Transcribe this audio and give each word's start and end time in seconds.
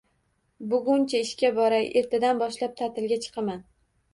Buguncha 0.71 1.21
ishga 1.25 1.51
boray, 1.59 1.85
ertadan 2.01 2.41
boshlab 2.45 2.75
ta’tilga 2.81 3.19
chiqaman. 3.27 3.63